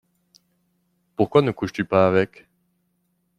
Pourquoi 1.15 1.43
ne 1.43 1.51
couches-tu 1.51 1.85
pas 1.85 2.07
avec? 2.07 2.47